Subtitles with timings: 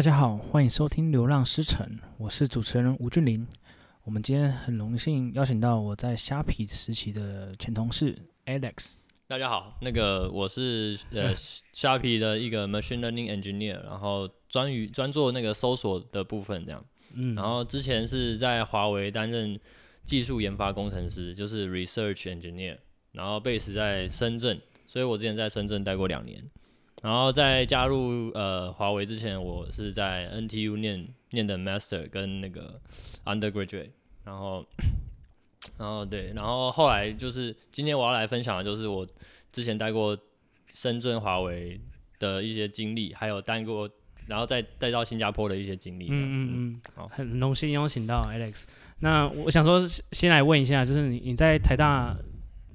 [0.00, 1.86] 大家好，欢迎收听《流浪诗城》，
[2.16, 3.46] 我是主持人吴俊霖。
[4.02, 8.16] 我们今天很荣幸邀请到我在虾皮时期的前同事
[8.46, 8.94] Alex。
[9.26, 11.34] 大家好，那个我是呃
[11.74, 16.82] 虾皮的一个 Machine Learning Engineer，然后专于专做那个搜索的部分这样。
[17.12, 19.60] 嗯，然后之前是在华为担任
[20.04, 22.78] 技术研发工程师，就是 Research Engineer，
[23.12, 26.42] 然后 base 在深圳，所以我之前在深圳待过两年。
[27.02, 32.80] 然后在加入呃华为之前，我是在 NTU 念念的 Master 跟那个
[33.24, 33.90] Undergraduate，
[34.24, 34.64] 然后
[35.78, 39.06] 然后对，然后后来就是今天我要来分享的就是我
[39.50, 40.16] 之前待过
[40.68, 41.80] 深圳华为
[42.18, 43.88] 的一些经历，还有待过
[44.26, 46.06] 然后再带到新加坡的一些经历。
[46.10, 48.64] 嗯嗯嗯，好，很荣幸邀请到 Alex。
[49.00, 49.80] 那我想说，
[50.12, 52.14] 先来问一下，就是你你在台大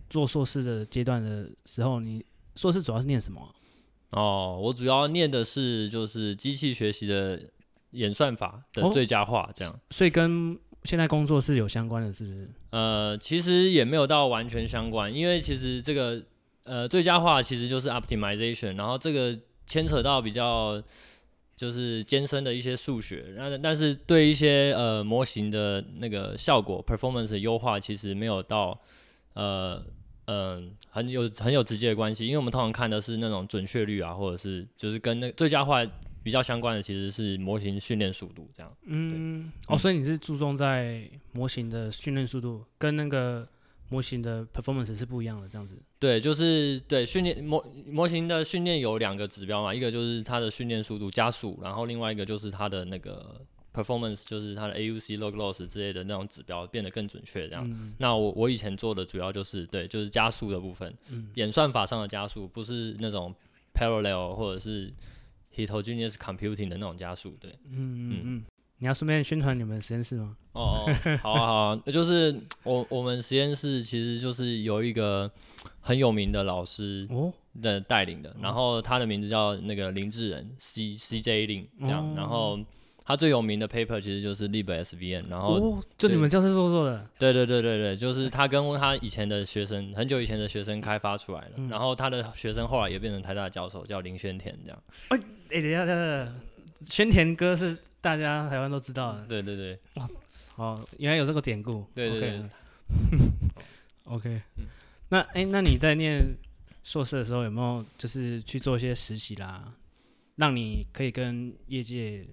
[0.10, 3.56] 做硕士的阶段的时候，你硕士主要是念什么？
[4.16, 7.38] 哦，我主要念的是就是机器学习的
[7.92, 12.50] 演算法的最佳化，这样，哦，所以跟现在工作是有相关的，是不是？
[12.70, 16.24] 呃，其实也没有到完全相关，因为其实这个
[16.64, 20.82] 呃最佳化其实就是 optimization，然后这个牵扯到比较
[21.58, 28.80] 就是艰深的一些数学，那但是对一些呃模型的那个效果 performance 的优化，其实没有到
[29.34, 29.86] 呃。
[30.26, 35.86] 嗯，很有很有直接的关系，因为我们通常看的是那种准确率啊，或者是就是跟那最佳化
[36.24, 38.76] 比较相关的，其实是模型训练速度这样。
[38.86, 43.48] 嗯，哦，所以你是注重在模型的训练速度，跟那个
[43.90, 45.80] 模型的 performance 是不一样的，这样子。
[46.00, 53.40] 对，就是对训练模模型的训练有两个指标嘛，一个就是它的训练速度加速，然后另外一个就是它的那个。
[53.76, 57.68] Performance 就是它的 AUC log loss 之类的那种指标变得更准确，这样。
[57.70, 63.36] 嗯、那我我以前做的主要就是对，就是加速的部分，嗯、演算法上的加速，不是那种
[63.74, 64.94] parallel 或者是
[65.56, 67.52] heterogeneous computing 的那种加速，对。
[67.70, 68.22] 嗯嗯嗯。
[68.24, 68.46] 嗯
[68.78, 70.36] 你要顺便宣传你们实验室吗？
[70.52, 75.32] 哦哦，好啊好啊， 就是我我们实验室其实就是有一个
[75.80, 77.08] 很有名的老师
[77.62, 82.60] 的带领的，哦、然后他的名字叫那个林志仁 C C J 林这样，哦、然后。
[83.08, 87.08] 他最有名的 paper 其实就是 libSVN，然后、哦、就你们教室做做的。
[87.20, 94.84] 对对对对对，就是他跟他以前的学生，很久以前的学生开发出来的，嗯、然后他的学生后来也变成台大教授，叫林宣田这样。
[95.10, 96.34] 哎哎、欸，等一下等一下，
[96.90, 99.24] 宣田哥是大家台湾都知道的。
[99.28, 99.80] 对对对。
[99.94, 100.10] 哇，
[100.56, 101.86] 哦，原来有这个典故。
[101.94, 102.42] 对对对。
[104.06, 104.42] OK。
[105.10, 106.36] 那哎、欸，那你在念
[106.82, 109.72] 硕士的时候有没有就是去做一些实习啦，
[110.38, 112.26] 让你可以跟业界？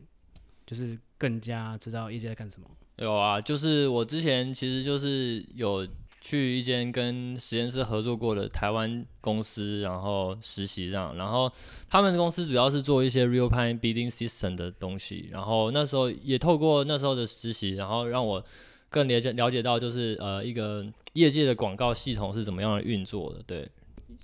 [0.66, 2.66] 就是更加知道业界在干什么。
[2.96, 5.86] 有啊，就是我之前其实就是有
[6.20, 11.16] 去一间跟实验室合作过的台湾公司，然后实习这样。
[11.16, 11.50] 然后
[11.88, 15.28] 他们公司主要是做一些 real time bidding system 的东西。
[15.32, 18.44] 然后那时候也透过那时候的实习，然后让我
[18.88, 23.42] 更了解了解到，就是呃一个业界的广告系统是怎么样的运作的。
[23.44, 23.68] 对，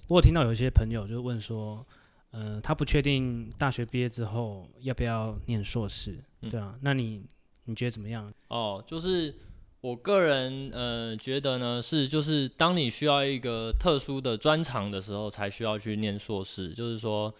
[0.08, 1.84] 我有听到有一些朋友就问说。
[2.32, 7.22] 嗯、呃，他不确定大学毕业之后要不要念硕士，嗯、对啊，那你
[7.64, 8.32] 你觉得怎么样？
[8.48, 9.34] 哦，就是
[9.80, 16.70] 我个人呃觉得呢，是就是当你需要一个特殊的专长的时候，才需要去念硕士。
[16.70, 17.32] 就是说，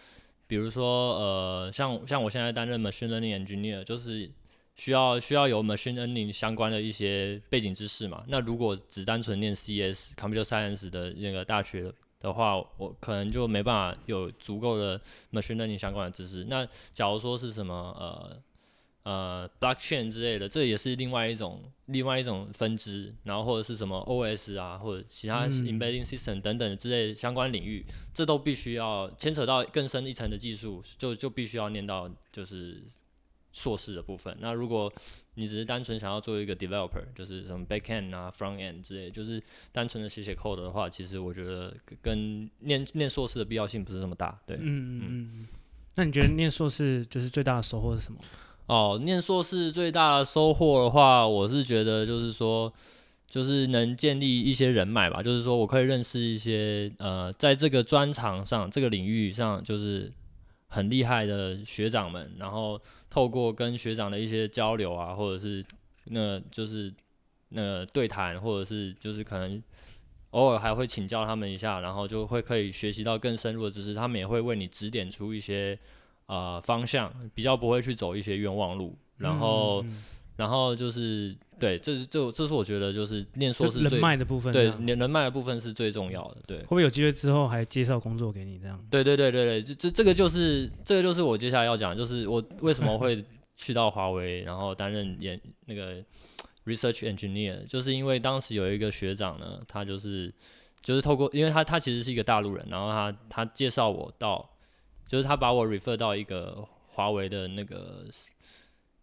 [0.47, 4.31] 比如说呃，像像我现在担任 machine learning engineer，就是
[4.75, 8.25] 需要需要有 machine learning 相关的一些背景知识嘛。
[8.29, 11.93] 那如果只单纯念 CS computer science 的那个大学。
[12.21, 16.45] 的话，我可能就没办法有足够的 machine learning 相关的知识。
[16.49, 18.37] 那假如说是什么呃
[19.03, 23.15] 呃 blockchain 之类的，这也是另外一种另外一种分支。
[23.25, 32.83] 然后或者是什么 OS 啊，或者其他 embedding system 等等之类相关领域，嗯、这都必须要牵扯到更深一层的技术，就就必须要念到就是。
[33.51, 34.93] 硕士的部分，那如果
[35.35, 39.43] 你只是单纯想要做一个 developer，就是什么 backend 啊、front end 之类，就是
[39.73, 44.39] 单纯的写写 code 的话，其实我觉得跟念念硕士的必要性不是那么大。
[44.47, 45.49] 对，嗯嗯嗯。
[45.97, 48.21] 那你觉得念硕士就是最大的收获是什么？
[48.69, 52.73] 哦，念硕士最大的收获的话，我是觉得就是说，
[53.27, 60.13] 就是能建立一些人脉吧，就是说我可以认识一些呃，在这个专长上、这个领域上，就是。
[60.71, 62.79] 很厉害的学长们，然后
[63.09, 65.65] 透过跟学长的一些交流啊，或者是
[66.05, 66.93] 那就是
[67.49, 69.63] 那对谈，或者是就是可能
[70.33, 73.95] 偶尔还会请教他们一下，然后就会可以学习到更深入的知识。
[73.95, 75.79] 他们也会为你指点出一些
[76.29, 78.97] 呃方向，比较不会去走一些冤枉路。
[79.17, 79.85] 然后，
[80.37, 86.37] 然后就是对，这是这这是我觉得就是念硕士人脉的部分，对，人人脉的部分是最重要的。
[86.47, 88.81] 对，会不会有机会之后还介绍工作给你这样？
[88.89, 93.25] 对对对对对，这这这个就是这个就是我接下来要讲，就是我为什么会
[93.57, 95.97] 去到华为，然后担任研那个
[96.65, 100.33] research engineer，就是因为当时有一个学长呢，他就是
[100.81, 104.49] 就是透过，因为他他其实是一个大陆人，然后他他介绍我到，
[105.09, 108.05] 就是他把我 refer 到一个华为的那个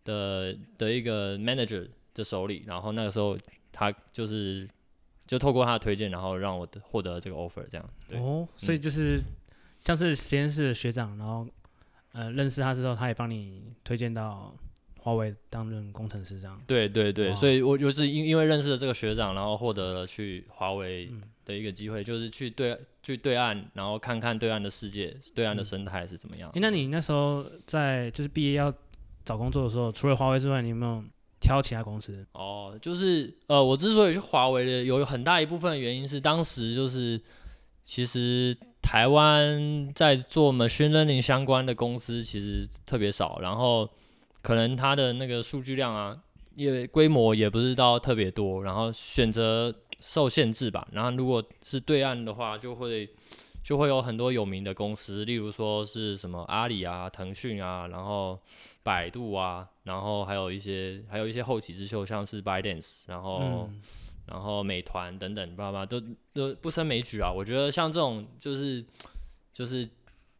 [0.05, 1.89] 的的一个 manager。
[2.15, 3.37] 的手里，然后那个时候
[3.73, 4.65] 他就是
[5.27, 7.89] 就透过他的推荐，然后让我获得这个 offer，这样。
[8.07, 9.25] 对哦，所以就是、嗯、
[9.79, 11.45] 像是实验室的学长，然后
[12.13, 14.55] 呃认识他之后，他也帮你推荐到
[15.05, 16.59] 华为担任工程师这样。
[16.65, 21.07] 对对对，所以我就是因因为认识了这个学长，然后获得了去华为
[21.45, 26.51] 的一个机会，嗯、就是去对去对岸，然后看看对岸的世界，对岸的生态是怎么样。
[26.55, 28.73] 那你那时候在就是毕业要
[29.23, 31.03] 找工作的时候，除了华为之外，你有没有？
[31.41, 37.21] 挑其他公司哦，就是呃，我之所以去华为的，有很大一部分原因是当时就是
[37.83, 43.87] 其实台湾在做 machine learning 相关的公司其实特别少，然后
[44.45, 46.21] 可能它的那个数据量啊，
[46.55, 50.87] 也规模也不是到特别多，然后选择受限制吧。
[50.91, 53.09] 然后如果是对岸的话，就会
[53.63, 58.39] 就会有很多有名的公司，例如说是什么阿里啊、腾讯啊，然后。
[58.85, 63.81] 百度啊，然后还有一些，还有一些后起之秀，像是 ByteDance，然后，嗯、
[64.27, 65.99] 然后美团等等，爸爸都
[66.31, 67.31] 都不胜枚举啊。
[67.35, 68.85] 我觉得像这种就是
[69.51, 69.89] 就是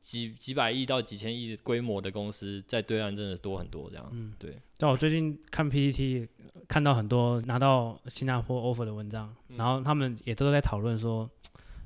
[0.05, 4.07] 几几百亿到几千亿规模的公司，在对岸真的多很多这样。
[4.11, 4.55] 嗯，对。
[4.77, 6.27] 但我最近看 PPT
[6.67, 11.27] 看到很多拿到新加坡 offer 的文章，嗯、然后他们也都在讨论说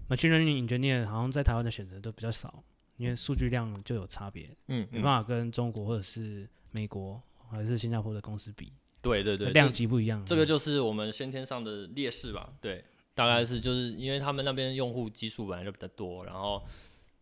[0.10, 2.62] ，machine learning engineer 好像在台湾的选择都比较少。
[2.98, 12.84] 因为数据量就有差别，嗯，没办法跟中国或者是美国还是新加坡的公司比，对对对，量级不一样，这个就是我们先天上的劣势吧，对，
[13.16, 16.62] 大概是就是因为他们那边用户基数本来就比较多，然后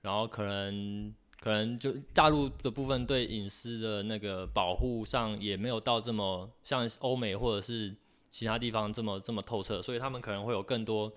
[0.07, 7.93] 然后可能可能就大陆的部分对隐私的那个保护上也没有到这么像欧美或者是
[8.31, 11.11] 其他地方这么这么透彻，所以他们可能会有更多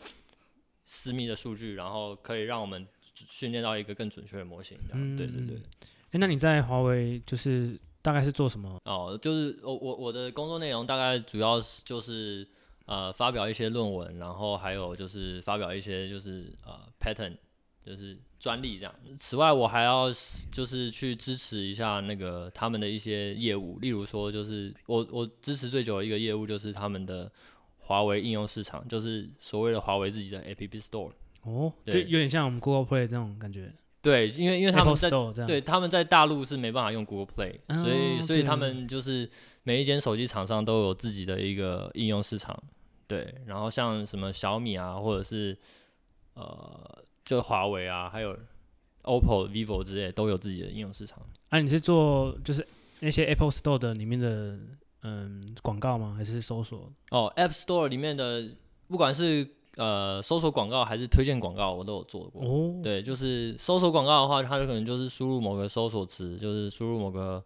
[0.84, 2.86] 私密的数据，然后可以让我们。
[3.28, 5.54] 训练到一个更准确的模型，嗯，对对对。
[5.56, 8.80] 哎、欸，那你在华为就是大概是做什么？
[8.86, 12.48] 哦，就是我我我的工作内容大概主要是就是
[12.86, 17.36] 呃发表一些论文，然后还有就是发表一些就是呃 patent，
[17.84, 18.94] 就是专利这样。
[19.16, 20.08] 此外，我还要
[20.52, 27.30] 就是去支持一下那个他们的一些业务，例如说就是我我支持最久的一个业务就是他们的
[27.78, 31.10] 华为应用市场，就是所谓的华为自己的 App Store。
[31.42, 33.72] 哦，就有点像我们 Google Play 这种感觉。
[34.02, 35.10] 对，因为因为他们在
[35.46, 39.28] 对他们在大陆是没办法用 Google Play，哦，所以所以他们就是
[39.62, 42.58] 每一间手机厂商都有自己的一个应用市场。
[43.06, 45.54] 对，然后像什么小米啊，或者是
[46.34, 48.36] 呃，就华为啊，还有
[49.04, 51.22] OPPO、vivo 之类都有自己的应用市场。
[51.50, 52.66] 啊，你是做就是
[52.98, 54.58] 那些 Apple Store 的里面的
[55.02, 56.14] 嗯广告吗？
[56.16, 56.92] 还是搜索？
[57.10, 58.50] 哦，App Store 里面的
[58.88, 59.46] 不管是。
[59.76, 62.42] 呃，搜索广告还是推荐广告，我都有做过。
[62.42, 67.42] 哦、对，就是搜索广告的话，它就可能就是输入某个搜索词，就是输入某个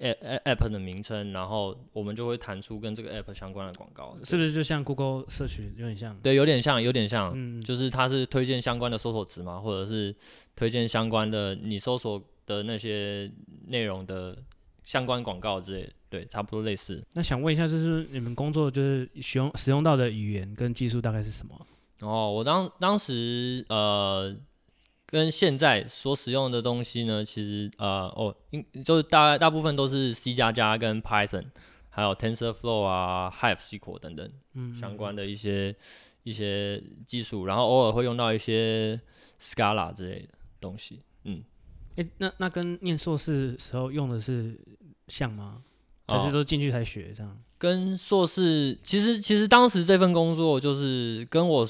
[0.00, 4.16] app app 的名称，然后我们就会弹出跟这个 app 相关的广告。
[4.24, 6.16] 是不是就像 Google Search 有点像？
[6.22, 7.32] 对，有点像，有点像。
[7.34, 10.14] 嗯，就是它是推荐相关的搜索词嘛，或者是
[10.54, 13.30] 推荐相关的你搜索的那些
[13.66, 14.36] 内容的
[14.84, 15.92] 相关广告之类的。
[16.10, 17.04] 对，差不多类似。
[17.12, 21.54] 那想问一下，就是你们工作就是使用使用到的语言跟技术大概是什么？
[22.00, 24.34] 哦，我当当时呃，
[25.10, 31.46] 跟现在所使用的东西呢，其实呃，哦，应就是大大部分都是 C 加加跟 Python，
[31.88, 34.30] 还有 TensorFlow 啊、Hive SQL 等等
[34.78, 35.76] 相关的一些嗯嗯
[36.24, 39.00] 一些技术，然后偶尔会用到一些
[39.40, 40.28] Scala 之类的
[40.60, 41.00] 东西。
[41.24, 41.42] 嗯，
[41.96, 44.60] 诶、欸，那那跟念硕士时候用的是
[45.06, 45.62] 像吗？
[46.06, 51.66] 还是都进去才学这样，跟硕士其实其实当时这份工作就是跟我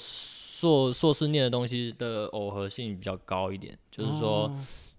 [0.58, 4.52] 硕硕士念的东西的耦合性比较高一点，就是说，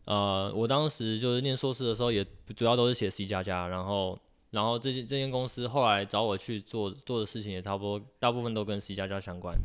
[0.06, 2.26] 哦、呃，我当时就是念硕士的时候也
[2.56, 4.18] 主要都是写 C 加加，然后
[4.52, 9.58] 然后这些这间公司后来找我去做做的事情也差不多，大部分都跟 C 加加相关，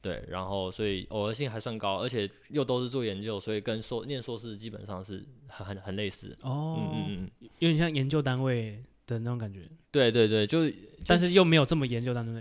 [0.00, 8.82] 对，然后所以耦合性还算高，而且又都是做研究，所以跟硕念硕士基本上是很很很类似哦，嗯嗯嗯，有点像研究单位。
[9.04, 10.60] 的那种感觉，对对对，就
[11.04, 12.38] 但是又没有这么研究到，对不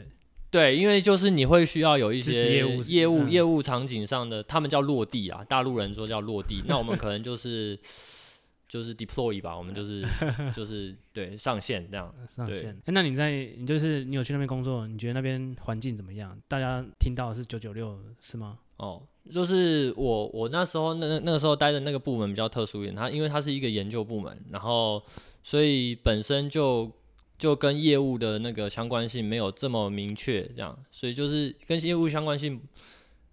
[0.52, 0.76] 对？
[0.76, 7.80] 因为就是你会需要有一些业务业务业务场景上的，他们叫落地啊，大陆人说叫落地，那我们可能就是
[8.68, 10.06] 就是 deploy 吧，我们就是
[10.54, 12.14] 就是对上线这样。
[12.28, 12.70] 上线。
[12.70, 16.38] 哎、欸，那你在你就是你有去那边工作，你觉得那边环境怎么样？
[16.48, 18.60] 大家听到的是九九六是吗？
[18.78, 25.04] 哦，就是我我那时候那那个时候待的那个部门比较特殊一点，它因为它是一个研究部门，然后
[25.44, 26.92] 所以本身就
[27.42, 32.62] 就跟业务的那个相关性没有这么明确，这样，所以就是跟业务相关性。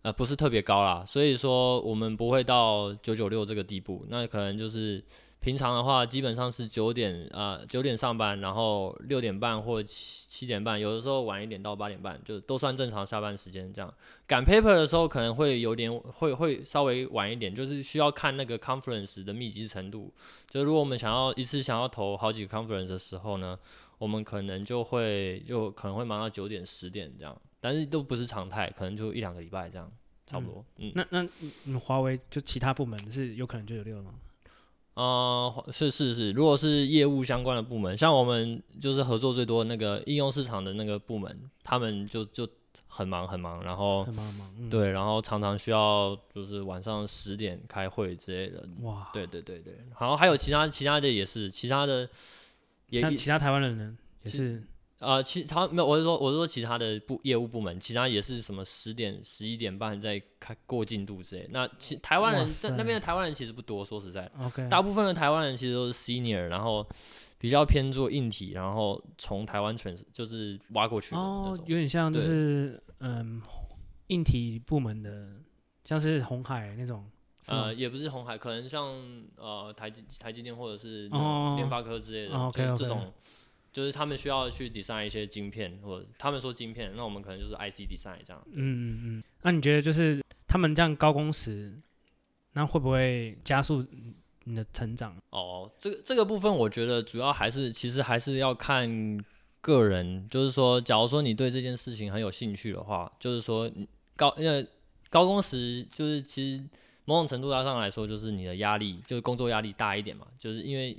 [0.02, 4.06] 呃，不是特别高啦，所以说我们不会到九九六这个地步。
[4.08, 5.02] 那可能就是
[5.40, 13.72] 平常的话，基本上是九点啊九点上班，然后六点半或七七点半，有的时候晚一点到八点半，就都算正常下班时间。
[13.72, 13.92] 这样
[14.24, 20.12] 赶 paper 的时候可能会有点会会稍微晚一点，就是需要看那个 conference 的密集程度。
[20.48, 23.58] 就如果我们想要一次想要投好几个 conference 的时候呢，
[23.98, 27.36] 我们可能就会就可能会忙到九点十点这样。
[27.60, 29.90] 但是都不是常态，可能就一两个礼拜这样，
[30.24, 30.64] 差不多。
[30.76, 31.28] 嗯，嗯那那
[31.64, 34.14] 你华为就其他部门是有可能就有六吗？
[34.94, 42.48] 呃，是是是，如果是业务相关的部门，像我们就是合作最多的那个应用市场的那个部门，他们就就
[42.86, 48.68] 很忙很忙，然后很忙很忙，嗯、对，然后常常需要就是晚上十点开会之类的。
[48.82, 52.08] 哇，对对对对，然后还有其他其他的也是，其他的
[52.88, 54.62] 也像其他台湾人呢也是。
[55.00, 61.46] 呃，其他没有，我是说，我是说其他的部业务部门，其他也是什么十点、十一点半在开过进度之类。
[61.52, 66.84] 那其台湾人在那边的台湾人其实不多，说实在，OK，大部分的台湾人其实都是 senior，然后
[67.38, 71.54] 比较偏做硬体，然后从台湾全就是挖过去的那种。
[71.54, 73.40] 哦，有点像就是嗯，
[74.08, 75.28] 硬体部门的，
[75.84, 77.08] 像是红海那种。
[77.48, 78.86] 呃，也不是红海，可能像
[79.36, 81.08] 呃台积台积电或者是
[81.56, 83.12] 联发科之类的，哦、就是这种。
[83.70, 88.42] 就是他们需要去 design 一些晶片，或者他们说晶片，那我们可能就是 IC design 这样。
[88.46, 89.24] 嗯嗯嗯。
[89.42, 91.78] 那你觉得就是他们这样高工时，
[92.54, 93.84] 那会不会加速
[94.44, 95.14] 你的成长？
[95.30, 99.22] 哦，这个这个部分我觉得主要还是其实还是要看
[99.60, 100.26] 个人。
[100.28, 103.70] 就是说，假如说你对这件事情很有兴趣的话，就是说
[104.16, 104.66] 高因为
[105.10, 106.64] 高工时就是其实
[107.08, 110.26] 某种程度上来说，就是你的压力就是工作压力大一点嘛。
[110.38, 110.96] 就是因为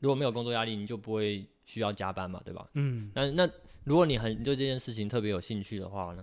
[0.00, 1.46] 如果没有工作压力，你就不会。
[1.66, 2.68] 需要加班嘛，对吧？
[2.74, 3.50] 嗯，那那
[3.84, 6.22] 如果你很对这件事情特别有兴趣的话呢，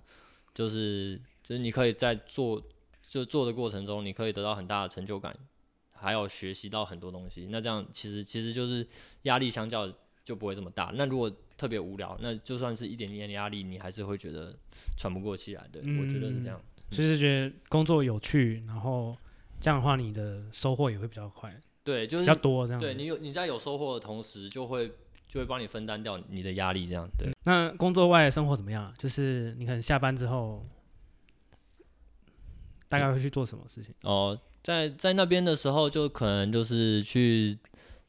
[0.53, 2.61] 就是就是你可以在做
[3.09, 5.35] 就做的过程中，你可以得到很大的成就感，
[5.93, 7.47] 还有学习到很多东西。
[7.49, 8.87] 那这样其实其实就是
[9.23, 9.91] 压力相较
[10.23, 10.91] 就不会这么大。
[10.93, 14.55] 那如果特别无聊，那就算是一点点压力，你还是会觉得
[14.95, 15.67] 喘不过气来。
[15.71, 16.61] 对，嗯，我觉得是这样。
[16.91, 19.17] 就是觉得工作有趣，然后
[19.59, 21.51] 这样的话，你的收获也会比较快。
[21.83, 22.79] 对，就是比较多这样。
[22.79, 24.91] 对你有你在有收获的同时，就会。
[25.31, 27.31] 就会帮你分担掉你的压力，这样对。
[27.45, 28.93] 那工作外的生活怎么样？
[28.97, 30.67] 就是你可能下班之后，
[32.89, 33.95] 大概会去做什么事情？
[34.01, 37.57] 哦，在在那边的时候，就可能就是去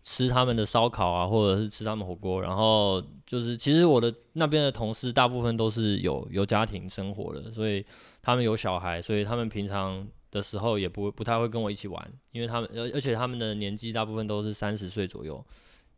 [0.02, 2.42] 吃他们的烧烤啊，或者是吃他们火锅。
[2.42, 7.84] 然后就是，其实我的那边的同事大部分都是有有家庭生活的，所以
[8.20, 15.42] 他们有小孩，所以他们平常的时候也不不太会跟我一起玩，因为他们而而且他们的年纪大部分都是三十岁左右。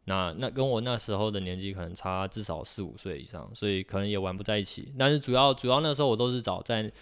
[0.07, 4.93] 那那跟我那时候的年纪可能差至少四五岁以上，所以可能也玩不在一起。
[4.99, 6.93] 但是主要主要那时候我都是找在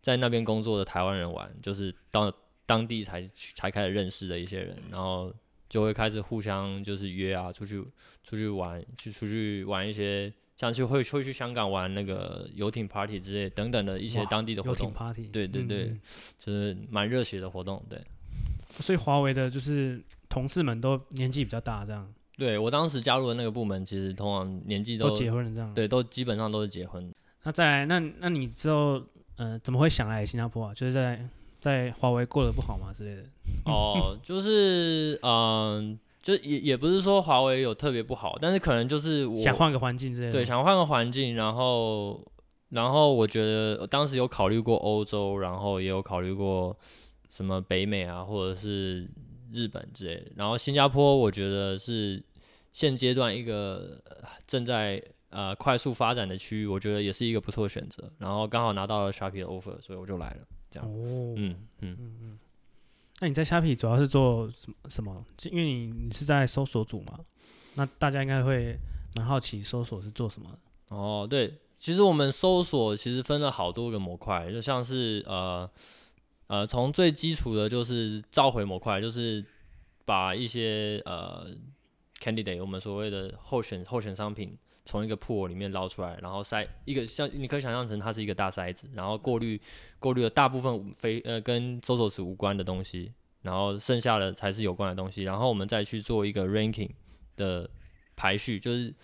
[0.00, 2.32] 在那边工作的台湾人玩，就是到
[2.64, 5.34] 当地才才开始认识的一些人，然后
[5.68, 7.84] 就会开始互相就是约啊，出去
[8.22, 14.92] 出去玩，去出去玩一些，像去会会去香港玩那个游艇 party 之类等等的一些当地的活动。
[14.92, 16.00] party，对对对，嗯、
[16.38, 17.84] 就是蛮热血的活动。
[17.88, 18.00] 对，
[18.68, 22.12] 所以华为的就是同事们都年纪比较大，这样。
[22.36, 25.72] 对，我当时加入的那个部门，其实通常年纪都，都结婚了，这样。
[25.72, 27.12] 对，都基本上都是结婚。
[27.44, 29.00] 那再来，那那你之后，
[29.36, 30.74] 呃，怎么会想来新加坡啊？
[30.74, 31.24] 就是在
[31.64, 33.22] 在华为过得不好吗之类的？
[33.64, 40.32] 哦，就是嗯、呃，就也也不是说华为有特别不好，但是可能就是我想换个环境之类的。
[40.32, 42.22] 对，想换个环境，然后
[42.68, 46.76] 然后我觉得当时有考虑过欧洲，然后也有考虑过
[47.30, 49.08] 什么北美啊，或者是。
[49.52, 52.20] 日本之类的，然后新加坡，我觉得是
[52.72, 54.02] 现阶段一个
[54.48, 58.10] 正在呃快速发展的区域，我觉得也是一个不错的选择。
[58.18, 60.38] 然后刚好拿到了 Sharpie 的 offer，所以我就来了。
[60.74, 62.38] 这样，哦，嗯嗯嗯嗯。
[63.20, 64.76] 那你在虾皮主要是做什么？
[64.88, 65.24] 什么？
[65.50, 67.20] 因为你你是在搜索组嘛，
[67.74, 68.76] 那大家应该会
[69.14, 70.50] 蛮好奇搜索是做什么？
[70.88, 75.70] 哦，对，其实我们搜索其实分了好多个模块，就像是呃。
[76.46, 79.42] 呃，从最基础的就是召回模块，就是
[80.04, 81.48] 把一些呃
[82.20, 84.54] candidate，我们所谓的候选候选商品，
[84.86, 89.58] 从一个破里面捞出来，然后筛一个像你可以想象成它是一个大筛子，然后过滤
[89.98, 93.10] 过滤了大部分非呃跟搜索词无关的东西，
[93.40, 96.90] 然后剩下的才是有关的东西，然后我们再去做一个 ranking
[97.36, 97.68] 的
[98.14, 98.94] 排序，就是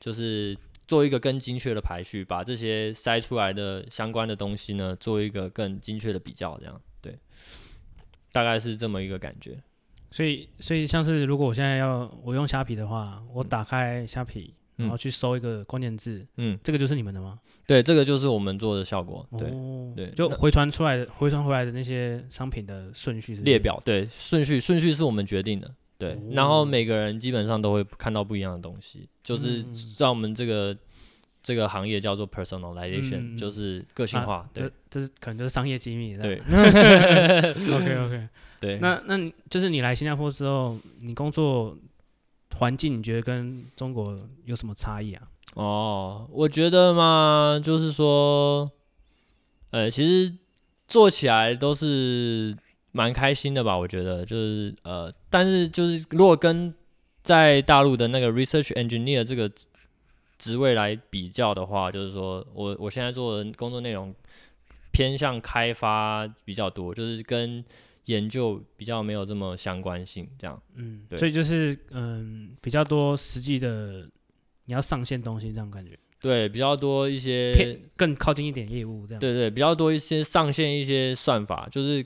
[0.00, 0.56] 就是
[0.88, 7.16] 做一个更精确的排序，把这些筛出来的相关的东西呢，做一个更精确的比较，这样对，
[8.32, 9.56] 大概是这么一个感觉。
[10.10, 14.52] 所以，所以像是如果我现在要我用虾皮的话，我打开虾皮。
[14.78, 17.38] 然后去搜一个关键字，嗯，这个就是你们的吗？
[17.66, 19.26] 对，这个就是我们做的效果。
[19.36, 25.68] 对，哦、对，就回传出来的，回传回来的那些商品的顺序是列表，对，顺序顺序是我们决定的，
[25.98, 26.12] 对。
[26.12, 29.64] 哦、然后每个人基本上都会看到不一样的东西，就是
[29.96, 30.78] 在我们这个、嗯、
[31.42, 34.36] 这个行业叫做 personalization，、嗯、就是个性化。
[34.36, 36.16] 啊、对，这，是可能就是商业机密。
[36.16, 36.38] 对。
[36.38, 38.28] OK OK，
[38.60, 38.78] 对。
[38.78, 39.18] 那那
[39.50, 41.76] 就是你来新加坡之后，你工作。
[42.58, 45.22] 环境你觉得跟中国有什么差异啊？
[45.54, 48.70] 哦，我觉得嘛，就是说，
[49.70, 50.34] 呃，其实
[50.86, 52.56] 做起来都是
[52.92, 53.78] 蛮开心的吧。
[53.78, 56.74] 我觉得就是呃，但是就是如果跟
[57.22, 59.50] 在大陆的那个 research engineer 这个
[60.36, 64.14] 职位来比较的话，就是说我我现在做的工作内容
[64.90, 67.64] 偏向开发比较多，就是跟。
[68.08, 74.08] 研究比较没有这么相关性，这样，嗯，对，所以就是嗯，比较多实际的
[74.64, 82.02] 你要上线东西这样感觉，对，比较多一些更靠近一点业务这样，对对，比较多一些上线一些算法，就是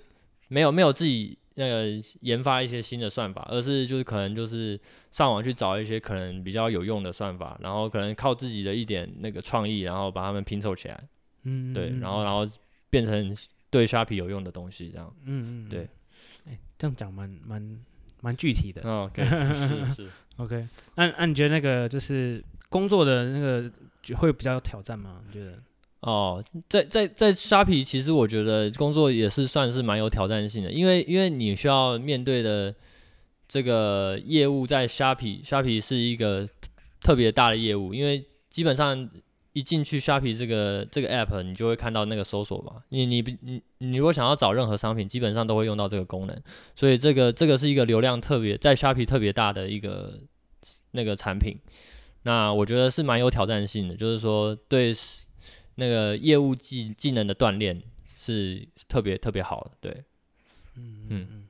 [0.48, 1.86] 没有没有自己那个
[2.22, 4.76] 研发一些新的算法，而是就是可能就是
[5.12, 11.00] 上网去找一些可能比较有用的算法，然后可能靠自己的一点那个创意，然后把它们拼凑起来，
[11.44, 12.44] 嗯，对，然后然后
[12.90, 13.36] 变成。
[13.72, 15.88] 对虾皮有用的东西，这样，嗯嗯，对，
[16.46, 17.80] 哎，这样讲蛮蛮
[18.20, 18.82] 蛮具体的。
[18.82, 19.24] 哦，okay,
[19.54, 20.68] 是是， OK。
[20.96, 23.72] 那那你觉得那个就是工作的那个
[24.18, 25.22] 会比较有挑战吗？
[25.26, 25.58] 你觉得？
[26.00, 32.74] 哦，在在在虾皮，其实我觉得工作也是算是蛮有挑战性的，因为因为你需要面对的
[33.48, 36.46] 这个业务，在虾皮虾皮是一个
[37.00, 39.08] 特别大的业务，因为基本上。
[39.54, 42.82] 一进去虾皮这个这个 app，你就会看到那个搜索嘛。
[42.88, 46.42] 你你你你如果想要找任何商品，基本上都会用到这个功能。
[46.74, 50.18] 所以这个这个是一个流量特别在虾皮特别大的一个
[50.92, 51.58] 那个产品。
[52.22, 54.90] 那我觉得是蛮有挑战性的，就是说对
[55.74, 59.72] 那个业务技技能的锻炼是特别特别好的。
[59.82, 60.04] 对，
[60.76, 61.48] 嗯嗯。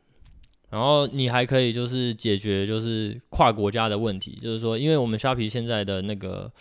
[0.70, 6.52] 然后你还可以就是解决就是跨国家的问题，就是说因为我们虾皮现在的那个。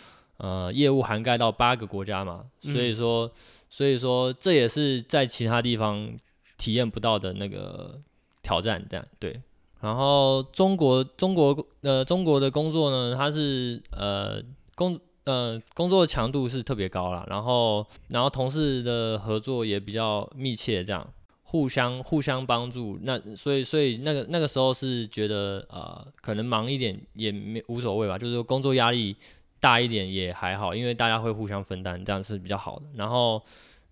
[0.42, 3.30] 呃，业务涵盖到八个国家嘛，所以说，嗯、
[3.70, 6.12] 所以说这也是在其他地方
[6.58, 8.00] 体验不到的那个
[8.42, 9.40] 挑战，这样对。
[9.80, 14.42] 然后中国，中国，呃，中国的工作呢，它是呃
[14.74, 21.08] 工呃工作强度是特别高啦，然后然后同事的合作也比较密切，这样
[21.44, 22.98] 互相互相帮助。
[23.02, 29.14] 那所以所以那个那个时候是觉得呃可能忙一点也没无所谓吧，就是说工作压力。
[29.62, 32.86] 大一点也还好，因为大家会互相分担，这样是比较好的。
[32.96, 33.40] 然后，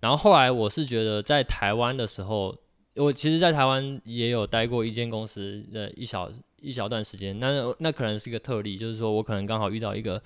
[0.01, 2.53] 然后后来我是觉得在台湾的时候，
[2.97, 6.29] 我其实，在台湾也有待过一间公司的一小
[6.61, 7.39] 一小段时间。
[7.39, 10.21] 那那可能是一个特例，就是说我可能刚好遇到一个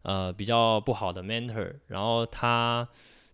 [0.00, 2.88] 呃比较不好的 mentor，然后他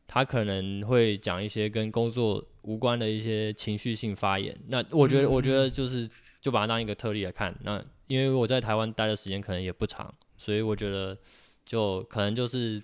[0.08, 4.52] 他可能会讲一些跟工作无关的一些情绪性发言。
[4.66, 7.56] 那我觉得，我觉得就是就把它当一个特例来看。
[7.62, 11.16] 那因为我在台湾待的时间可能也不长，所以我觉得。
[11.64, 12.82] 就可能就是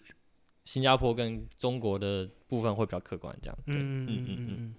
[0.64, 3.58] 新加坡跟中国的部分会比较客观，这样。
[3.66, 4.74] 嗯嗯嗯嗯。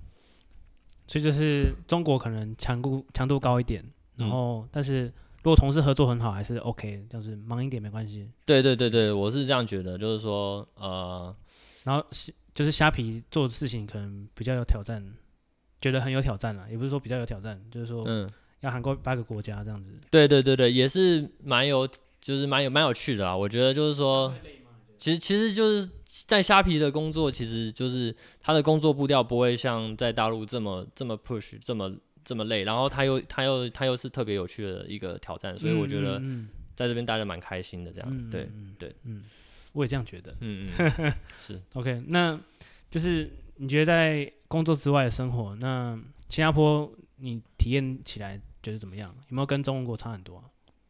[1.07, 3.83] 所以就是中国可能强度强度高一点，
[4.17, 8.29] 然后但是如果同事合作很好，还是 OK，就是忙一点没关系。
[8.45, 11.35] 对对对对，我是这样觉得，就是说呃，
[11.83, 12.05] 然后
[12.53, 15.03] 就是虾皮做的事情可能比较有挑战，
[15.81, 19.91] 觉得很有挑战了，也不是说比较有挑战，就是说嗯，要涵盖八个国家这样子。
[20.11, 21.89] 对对对对，也是蛮有。
[22.21, 24.33] 就是蛮有蛮有趣的啊，我觉得就是说，
[24.97, 25.89] 其实其实就是
[26.27, 36.21] 在虾皮的工作，其实就是他的工作步调不会像在大陆这么这么 push，这么这么累，然后他又他又他又是特别有趣的一个挑战，所以我觉得
[36.75, 39.23] 在这边待的蛮开心的，这样，嗯、对对，嗯，
[39.73, 42.39] 我也这样觉得，嗯 嗯，是，OK，那
[42.89, 49.13] 就是你觉得在工作之外的生活，那新加坡你体验起来觉得怎么样？
[49.29, 50.43] 有没有跟中国差很多啊？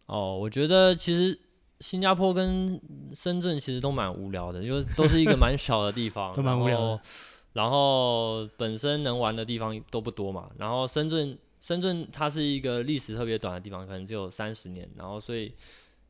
[0.10, 1.40] 哦，我觉得其实
[1.82, 2.82] 新加坡跟
[3.14, 7.02] 深圳其实都蛮无聊的，因为都是一个蛮小的地方， 都蛮无聊的。
[7.54, 10.50] 然后本身能玩的地方都不多嘛。
[10.58, 14.90] 然后深圳，深圳它是一个历史特别短的地方，可能只有三十年。
[14.96, 15.54] 然后所以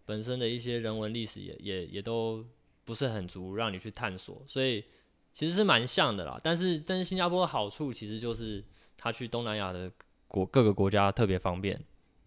[0.06, 2.42] 本身的一些人文历史也也也都
[2.86, 4.42] 不是很足，让你去探索。
[4.48, 4.82] 所以
[5.34, 6.40] 其实是蛮像的啦。
[6.42, 8.64] 但是但是新加坡的好处其实就是
[8.96, 9.92] 它去东南亚的
[10.28, 11.78] 国各个国家特别方便。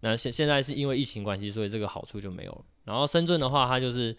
[0.03, 2.65] 那现现在是因为疫情关系，所以这个好处就没有了。
[2.85, 4.15] 然后深圳的话，它就是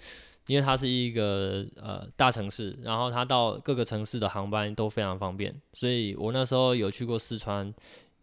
[0.48, 7.74] 因为它是一个呃大城市，然后它到各个城市的航班都非常方便，所以我那时候有去过四川，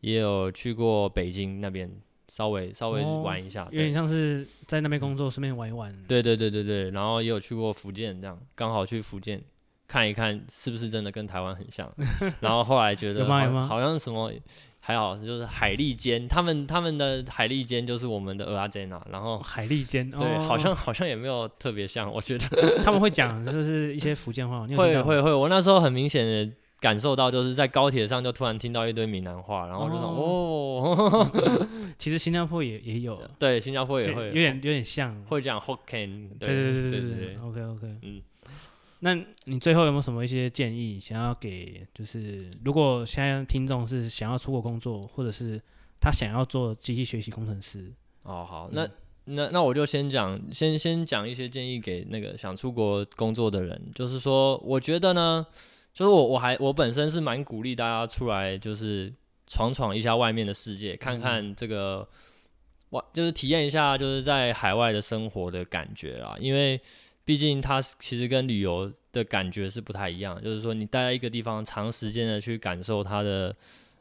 [0.01, 1.91] 也有去过北京那边。
[2.33, 5.93] 稍微稍微玩一下，有点像是在那边工作，顺便玩一玩。
[6.07, 9.43] 对对对对对，然后也有去过福建，这样刚好去福建
[9.91, 11.91] 看一看，是不是真的跟台湾很像。
[12.39, 13.27] 然后后来觉得
[13.67, 14.33] 好像什么
[14.79, 19.05] 还好，就是海蛎煎，他们他们的海蛎煎就是我们的蚵仔煎啊。
[19.11, 22.79] 然后海蛎煎，对，好像好像也没有特别像，我觉得。
[22.85, 26.53] 他们会讲就是一些福建话，会会会，我那时候很明显的。
[26.81, 31.31] 感受到就是在高铁上就突然听到一堆闽南话，然后就说哦，哦。
[31.99, 38.23] 其实新加坡也也有，对，新加坡也会有点有点像，会讲 Hokkien，对对对对对对，OK OK，嗯，
[39.01, 41.87] 那你最后有没有什么一些建议想要给？
[41.93, 45.61] 就是如果现在听众是想要出国工作，或者是
[46.01, 48.89] 他想要做机器学习工程师，哦好，那
[49.25, 55.47] 那那我就先讲，先先讲一些建议给那个想出国工作的人，就是说，我觉得呢。
[55.93, 59.13] 就是我，我还我本身是蛮鼓励大家出来，就是
[59.49, 62.09] 闯闯一下外面的世界，看看这个
[62.91, 66.37] 外，就是体验一下就是在海外的生活的感觉啦。
[66.39, 66.81] 因为
[67.31, 73.55] 毕竟它其实跟旅游的感觉是不太一样，就是说你待在一个地方长时间的去感受它的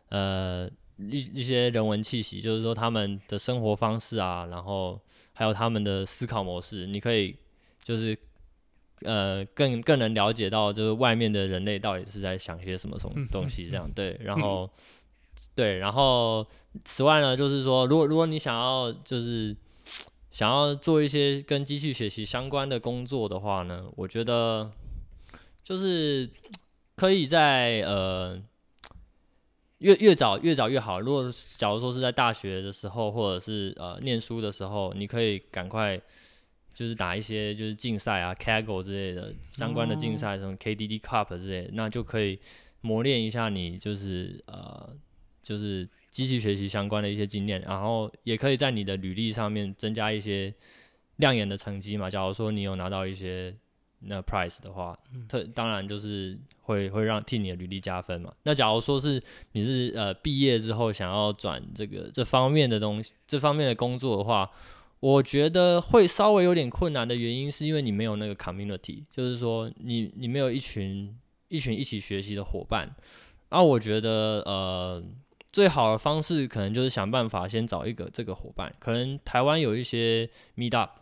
[0.09, 4.99] 呃一一些人文气息，就是说他们的生活方式啊，然后
[5.33, 7.35] 还有他们的思考模式，你可以
[7.83, 8.17] 就是。
[9.03, 14.19] 呃，更更能了解到，就是外面的人类到底是在想些什么什么东西，这样对。
[14.19, 14.69] 然后，
[15.55, 16.45] 对，然后
[16.83, 19.55] 此外呢，就是说，如果如果你想要就是
[20.31, 24.71] 想要做一些跟机器学习相关的工作的话呢，我觉得
[25.63, 26.29] 就是
[26.95, 28.41] 可以在呃
[29.79, 30.99] 越越早越早越好。
[30.99, 35.99] 如果假如说是在大学的时候，或者是呃念书的时候，你可以赶快。
[36.71, 42.39] 就是打一些就是竞赛啊，Kaggle 之类的相关的竞赛，什么 KDD Cup 之类的，那就可以
[42.79, 44.89] 磨练一下你就是呃
[45.43, 45.85] 就是
[46.19, 50.53] 机器学习相关的一些经验，然后也可以在你的履历上面增加一些
[51.15, 52.09] 亮眼的成绩嘛。
[52.09, 53.55] 假如说你有拿到一些
[53.99, 54.97] 那 prize 的话，
[55.29, 58.33] 特当然就是会会让替你的履历加分嘛。
[58.43, 59.21] 那假如说是
[59.53, 64.51] 你是呃毕业之后想要转这个这方面的东西，这方面的工作的话。
[65.01, 72.93] 我觉得会稍微有点困难的原因，是因为你没有那个 community，就是说你你没有一群一群一起学习的伙伴。
[73.47, 75.01] 然后我觉得呃
[75.51, 80.99] 最好的方式可能就是想办法先找一个这个伙伴，可能台湾有一些 meet up，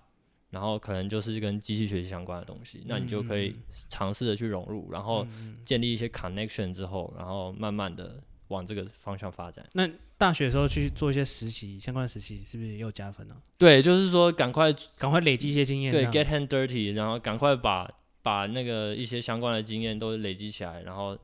[0.51, 3.55] 然后可能就是跟机器学习相关的东西，那你就可以
[3.89, 5.25] 尝试着去融入，然后
[5.65, 8.21] 建立一些 connection 之后，然后慢慢的。
[8.49, 9.67] 往这个方向发展。
[9.73, 9.85] 那
[10.17, 13.35] 大学的时候去做一些实习，相关的实习是不是也有加分呢？
[13.57, 15.91] 对，就是说赶快赶快累积一些经验。
[15.91, 21.19] 对，get hand dirty，然后赶快把把那个一些相关的经验都累积起来，然后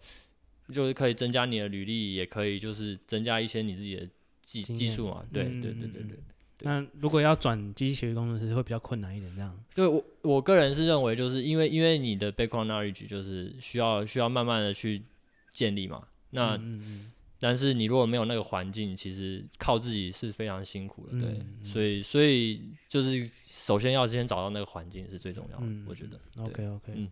[0.74, 4.10] 就是可以增加你的履历，也可以就是增加一些你自己的
[4.42, 5.24] 技技术嘛。
[5.32, 6.20] 对对对对对，对。
[6.62, 9.64] 那如果要转机器学习工程师，会比较困难一点，这样？
[9.76, 15.04] 对我我个人是认为，就是因为因为你的 background knowledge 就是需要需要慢慢的去
[15.52, 16.04] 建立嘛。
[16.32, 17.12] 那嗯嗯。
[17.40, 26.18] 但是你如果没有那个环境，其实靠自己是非常辛苦的，对，所以所以就是首先要先找到那个环境是最重要的，嗯、我觉得。
[26.38, 27.12] OK OK，嗯，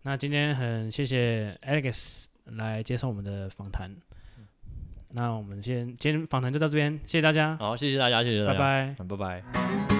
[0.00, 3.90] 那今天很谢谢 Alex 来接受我们的访谈，
[4.38, 4.46] 嗯、
[5.10, 7.56] 那我们先今天访谈就到这边，谢谢大家。
[7.56, 9.95] 好，谢谢大家，谢谢大家，拜拜，拜拜。